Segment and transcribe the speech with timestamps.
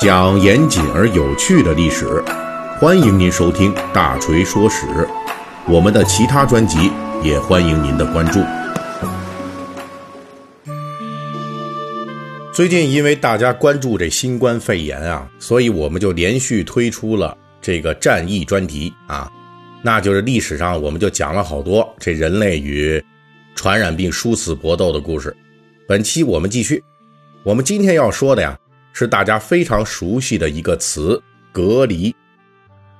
[0.00, 2.22] 讲严谨而有趣的历史，
[2.80, 4.86] 欢迎您收听《大锤说史》。
[5.68, 6.90] 我们的其他专辑
[7.22, 8.40] 也欢迎您的关注。
[12.52, 19.30] 最近因为大家关注这新冠肺炎啊，所以我们就连续推出了这个战役专题啊，
[19.82, 23.02] 那就是历史上我们就讲了好多这人类与
[23.54, 25.34] 传染病殊死搏斗的故事。
[25.86, 26.82] 本期我们继续，
[27.44, 28.58] 我们今天要说的呀，
[29.00, 31.18] 是大家非常熟悉的一个词——
[31.52, 32.14] 隔离。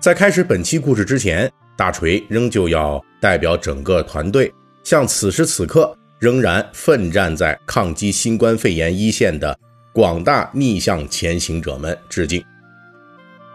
[0.00, 5.96] 在开始本期故事之前，大锤仍旧要代表整个团队，向此时此刻。
[6.18, 9.56] 仍然奋战在抗击新冠肺炎一线的
[9.92, 12.42] 广大逆向前行者们致敬。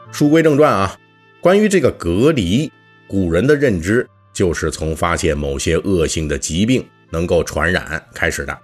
[0.10, 0.96] 书归正传啊，
[1.42, 2.72] 关于这个隔离，
[3.06, 8.58] 古人的认知就是从发现某些恶性的疾病能够传染开始的。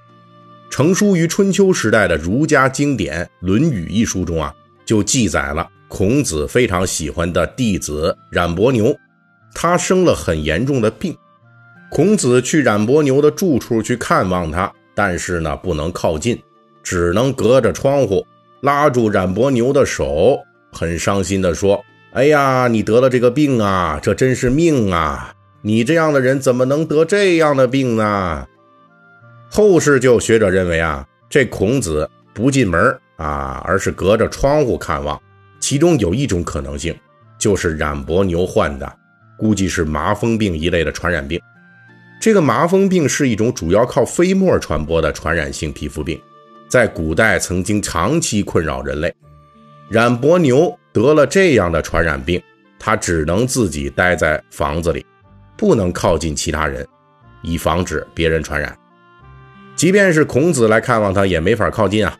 [0.76, 4.54] 成书于春秋时代的儒家经典《论语》一书中啊，
[4.86, 8.94] 就记载了孔子非常喜欢的弟子冉伯牛，
[9.54, 11.16] 他生了很严重的病。
[11.90, 16.38] 孔子去冉伯牛的住处去看望他，但是呢，不能靠近，
[16.84, 18.28] 只能隔着窗户
[18.60, 20.38] 拉住冉伯牛的手，
[20.74, 21.82] 很伤心地说
[22.12, 25.34] ：“哎呀，你得了这个病啊，这真是命啊！
[25.62, 28.46] 你这样的人怎么能得这样的病呢？”
[29.56, 35.18] 后世就学者认为啊，这孔子不进门啊，而是隔着窗户看望，
[35.62, 36.94] 其中有一种可能性，
[37.40, 38.98] 就是冉伯牛患的，
[39.38, 41.40] 估计是麻风病一类的传染病。
[42.20, 46.22] 这个麻风病是一种主要靠飞沫传播的传染性皮肤病，
[46.68, 49.16] 在古代曾经长期困扰人类。
[49.88, 52.44] 冉伯牛得了这样的传染病，
[52.78, 55.06] 他只能自己待在房子里，
[55.56, 56.86] 不能靠近其他人，
[57.42, 58.78] 以防止别人传染。
[59.76, 62.18] 即便是孔子来看望他，也没法靠近啊。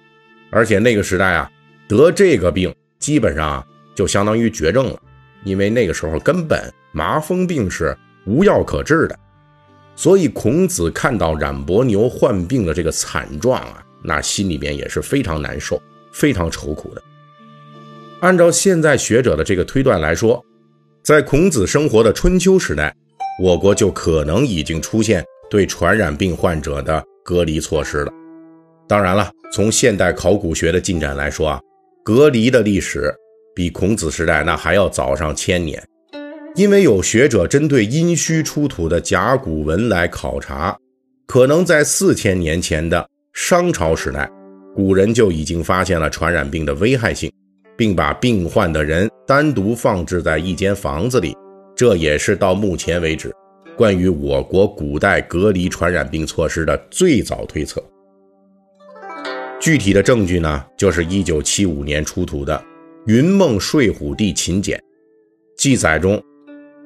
[0.50, 1.50] 而且那个时代啊，
[1.88, 5.00] 得这个病基本上就相当于绝症了，
[5.44, 9.18] 因为那个时候根本麻风病是无药可治的。
[9.96, 17.02] 所以，孔子看到冉伯牛患病的这个惨状啊，那心里面也是非常难受、非常愁苦的。
[18.20, 20.44] 按照现在学者的这个推断来说，
[21.02, 22.94] 在孔子生活的春秋时代，
[23.42, 28.12] 我国就可能已经出现对传染病患者的隔离措施了。
[28.88, 31.60] 当然了，从现代考古学的进展来说啊，
[32.04, 33.12] 隔离的历史
[33.56, 35.84] 比孔子时代那还要早上千年。
[36.54, 40.78] 因为有学者针对殷墟出土的甲骨文来考察，
[41.28, 44.30] 可能在四千年前的商朝时代，
[44.76, 47.30] 古人就已经发现了传染病的危害性，
[47.76, 51.36] 并把病患的人单独放置在一间房子里。
[51.76, 53.34] 这也是到目前为止
[53.78, 57.84] 关于我国古代隔离传染病措施的最早推测。
[59.60, 62.56] 具体的证据呢，就是一九七五年出土的
[63.06, 64.78] 《云梦睡虎地秦简》，
[65.58, 66.22] 记载中。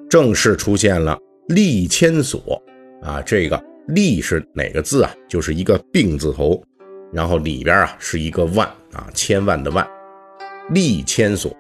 [0.09, 1.15] 正式出现了
[1.49, 2.59] 立千所
[3.03, 5.13] 啊，这个立是哪个字啊？
[5.27, 6.59] 就是一个病字头，
[7.13, 9.87] 然后里边啊是一个万啊，千万的万，
[10.71, 11.55] 立千所。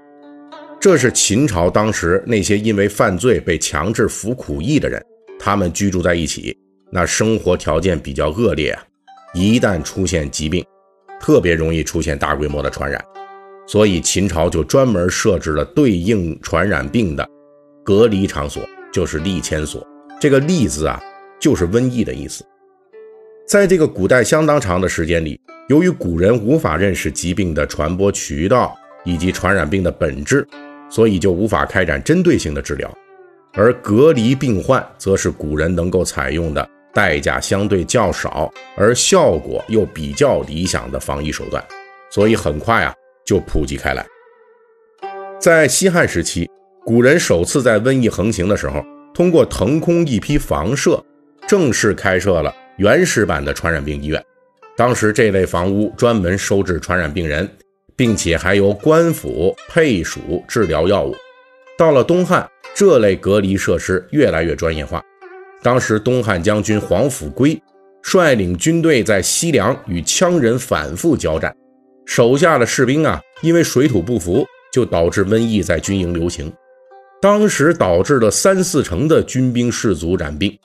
[0.79, 4.99] 这是秦朝当时那些因为犯罪被强制服苦役的人，
[5.39, 6.55] 他们居住在一起，
[6.91, 8.83] 那生活条件比较恶劣啊，
[9.33, 10.63] 一旦出现疾病，
[11.19, 13.03] 特别容易出现大规模的传染，
[13.65, 17.27] 所以秦朝就专门设置了对应传染病的。
[17.85, 18.61] 隔离场所
[18.91, 19.83] 就是立迁所，
[20.19, 21.01] 这个“立”字啊，
[21.39, 22.45] 就是瘟疫的意思。
[23.47, 25.39] 在这个古代相当长的时间里，
[25.69, 30.47] 由于古人无法认识疾病的传播渠道以及传染病的本质，
[30.87, 32.95] 所以就无法开展针对性的治疗。
[33.53, 41.63] 而隔离病患，则是古人能够采用的代价相对较少而效果又比较理想的防疫手段，
[42.09, 42.93] 所以很快啊
[43.25, 44.05] 就普及开来。
[45.39, 46.49] 在西汉时期。
[46.85, 48.83] 古人首次在瘟疫横行的时候，
[49.13, 51.03] 通过腾空一批房舍，
[51.45, 54.23] 正式开设了原始版的传染病医院。
[54.75, 57.47] 当时这类房屋专门收治传染病人，
[57.95, 61.15] 并且还由官府配属治疗药物。
[61.77, 65.03] 到了东汉，这类隔离设施越来越专业化。
[65.61, 67.61] 当时东汉将军黄甫圭
[68.01, 71.53] 率领军队在西凉与羌人反复交战，
[72.05, 76.51] 手下的士兵啊，因为水土不服，就导致瘟疫在军营流行。
[77.21, 80.57] 当时导致了三四成的军兵士卒染病，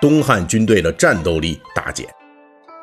[0.00, 2.04] 东汉军队的战斗力大减。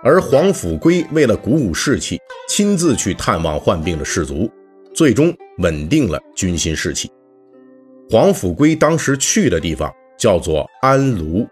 [0.01, 2.18] 而黄甫圭为了鼓舞士气，
[2.48, 4.50] 亲自去探望患病的士卒，
[4.94, 7.12] 最终稳定了军心士气。
[8.09, 11.45] 黄甫圭当时去的地方叫做安庐，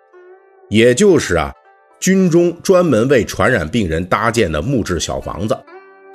[0.70, 1.52] 也就是啊，
[2.00, 5.58] 军中专门为传染病人搭建的木质小房子。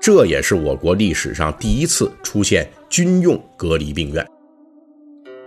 [0.01, 4.27] 这也是我国历史上第一次出现军用隔离病院。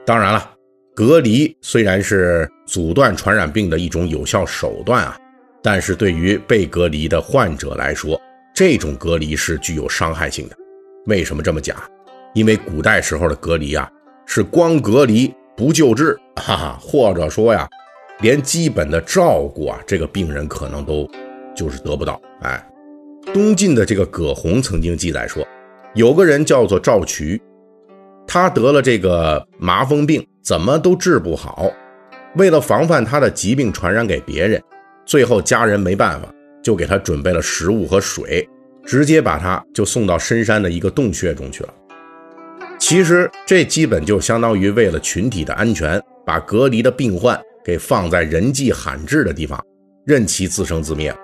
[0.05, 0.51] 当然了，
[0.93, 5.17] 隔离虽然是阻断传染病的一种有效手段啊，
[5.63, 8.21] 但是对于被隔离的患者来说，
[8.53, 10.55] 这种隔离是具有伤害性的。
[11.07, 11.75] 为什么这么讲？
[12.35, 13.89] 因为古代时候的隔离啊，
[14.25, 17.67] 是光隔离不救治， 哈哈，或者说呀，
[18.21, 21.09] 连基本的照顾啊，这个病人可能都
[21.55, 22.69] 就是得不到，哎。
[23.33, 25.47] 东晋的这个葛洪曾经记载说，
[25.95, 27.41] 有个人叫做赵渠，
[28.27, 31.71] 他得了这个麻风病，怎么都治不好。
[32.35, 34.61] 为了防范他的疾病传染给别人，
[35.05, 36.27] 最后家人没办法，
[36.61, 38.47] 就给他准备了食物和水，
[38.85, 41.73] 直接把他就送到深山的一个洞穴中去了。
[42.85, 49.57] 其实这基本就相当于为了群体的安全，把隔离的病患给放在人迹罕至的地方，
[50.05, 51.15] 任其自生自灭。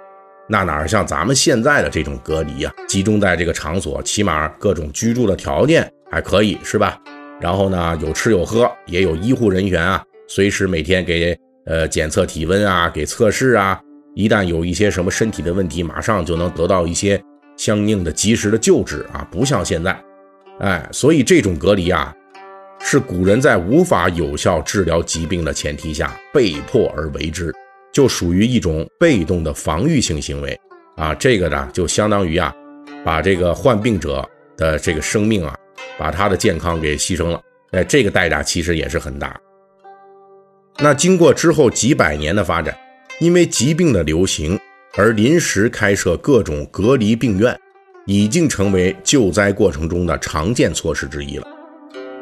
[0.47, 2.73] 那哪像咱们现在的这种隔离呀？
[2.87, 6.97] 集中在这个场所，起码各种居住的条件还可以，是吧？
[7.41, 13.77] 然后呢，有吃有喝，也有医护人员啊，随时每天给呃检测体温啊，给测试啊。
[14.15, 17.21] 一旦有一些什么身体的问题，马上就能得到一些
[17.57, 20.01] 相应的及时的救治啊，不像现在，
[20.59, 22.13] 哎，所以这种隔离啊，
[22.79, 27.53] 是古人在无法有效治疗疾病的前提下被迫而为之。
[27.91, 30.57] 就属于一种被动的防御性行为
[30.95, 32.53] 啊，这个呢就相当于啊，
[33.03, 34.23] 把这个患病者
[34.55, 35.55] 的这个生命啊，
[35.97, 37.41] 把他的健康给牺牲了，
[37.71, 39.35] 哎，这个代价其实也是很大。
[40.77, 42.77] 那经过之后几百年的发展，
[43.19, 44.57] 因为疾病的流行
[44.95, 47.59] 而临时开设各种隔离病院，
[48.05, 51.47] 已经成为救灾过程中的常见措施之一了。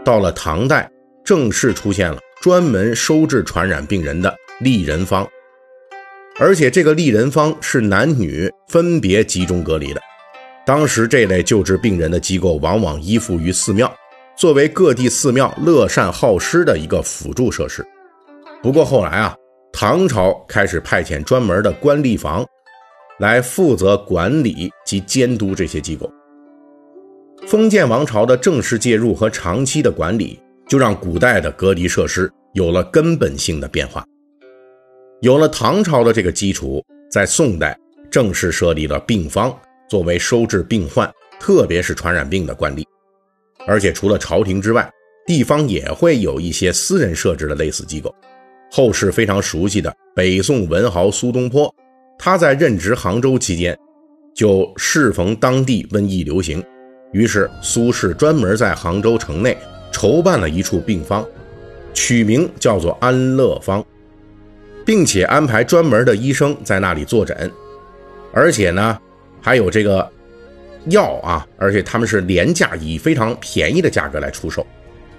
[0.04, 0.90] 到了唐代，
[1.24, 5.28] 正式出现了专门收治传染病人的丽人方。
[6.40, 10.02] 而且这个丽人方是男女分别集中隔离的。
[10.66, 13.92] 当时这类救治病人的机构往往依附于寺庙，
[14.38, 17.86] 作为各地寺庙乐善好施的一个辅助设施。
[18.62, 19.36] 不过后来啊，
[19.72, 22.46] 唐朝开始派遣专门的官吏房
[23.20, 26.12] 来负责管理及监督这些机构。
[27.48, 34.06] 封建王朝的正式介入和长期的管理，就让古代的隔离设施有了根本性的变化。
[35.22, 37.78] 有了唐朝的这个基础，在宋代
[38.10, 39.56] 正式设立了病方，
[39.90, 41.10] 作为收治病患，
[41.40, 42.86] 特别是传染病的惯例。
[43.66, 44.90] 而且除了朝廷之外，
[45.26, 48.14] 地方也会有一些私人设置的类似机构。
[48.72, 51.74] 后世非常熟悉的北宋文豪苏东坡，
[52.18, 53.78] 他在任职杭州期间，
[54.34, 56.64] 就适逢当地瘟疫流行，
[57.12, 59.58] 于是苏轼专门在杭州城内
[59.92, 61.26] 筹办了一处病方，
[61.94, 63.84] 取名叫做安乐方。
[64.86, 67.52] 并且安排专门的医生在那里坐诊，
[68.32, 68.98] 而且呢，
[69.42, 70.10] 还有这个
[70.86, 74.66] 药啊，而且他们是廉价以非常便宜的价格来出售。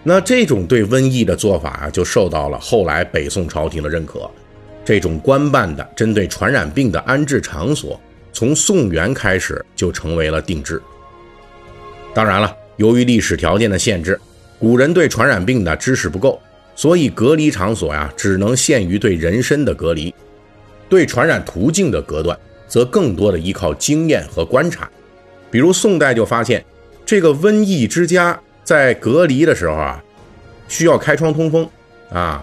[0.02, 4.20] 那这种对瘟疫的做法啊，就受到了后来北宋朝廷的认可。
[4.88, 8.00] 这种官办的针对传染病的安置场所，
[8.32, 10.80] 从宋元开始就成为了定制。
[12.14, 14.18] 当然了，由于历史条件的限制，
[14.58, 16.40] 古人对传染病的知识不够。
[16.74, 20.14] 所以隔离场所呀，只能限于对人身的隔离，
[20.88, 22.34] 对传染途径的隔断，
[22.66, 24.88] 则更多的依靠经验和观察。
[25.50, 26.64] 比如宋代就发现，
[27.04, 30.02] 这个瘟疫之家在隔离的时候啊，
[30.66, 31.68] 需要开窗通风
[32.10, 32.42] 啊；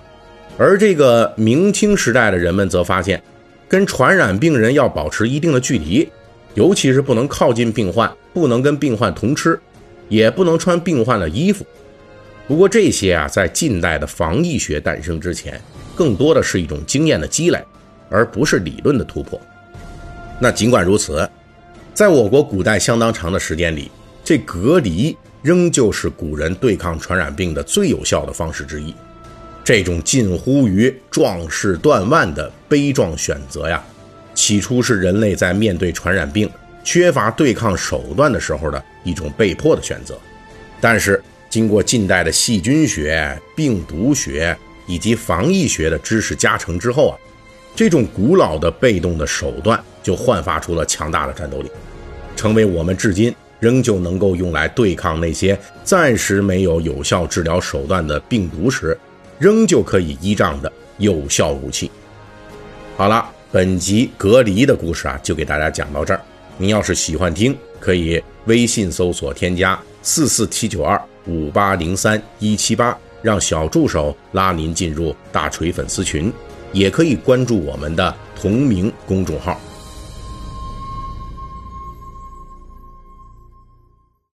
[0.57, 3.21] 而这个明清时代的人们则发现，
[3.67, 6.07] 跟传染病人要保持一定的距离，
[6.53, 9.59] 尤其是不能靠近病患，不能跟病患同吃，
[10.07, 11.65] 也不能穿病患的衣服。
[12.47, 15.59] 不过这些啊，在近代的防疫学诞生之前，
[15.95, 17.61] 更多的是一种经验的积累，
[18.09, 19.39] 而不是理论的突破。
[20.39, 21.27] 那尽管如此，
[21.93, 23.91] 在我国古代相当长的时间里，
[24.23, 28.93] 这隔离仍旧是古人对抗传染病的最有效的方式之一。
[29.65, 33.83] 这种近乎于壮士断腕的悲壮选择呀，
[34.33, 36.49] 起初是人类在面对传染病
[36.83, 40.17] 缺乏对抗手段的时候的一种被迫的选择，
[40.79, 41.21] 但是。
[41.47, 44.57] 经过近代的细菌学、病毒学
[44.87, 47.15] 以及防疫学的知识加成之后啊，
[47.73, 51.71] 这种古老的被动的手段就焕发出了强大的战斗力，
[52.35, 58.97] 成为我们至今仍旧能够用来对抗那些暂时没有有效治疗手段的病毒时，
[59.39, 61.91] 仍旧可以依仗的有效武器。
[62.97, 66.21] 好了，本集隔离的故事啊，就给大家讲到这儿。
[66.57, 71.01] 您要是喜欢听，可以微信搜索添加四四七九二。
[71.27, 76.31] 五八零三一七八，让小助手拉您进入大锤粉丝群，
[76.71, 79.59] 也可以关注我们的同名公众号。